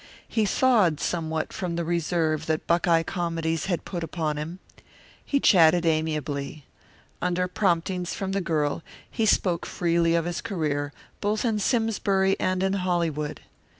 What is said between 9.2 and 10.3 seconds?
spoke freely of